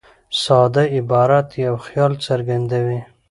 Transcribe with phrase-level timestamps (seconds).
[0.43, 2.99] ساده عبارت یو خیال څرګندوي.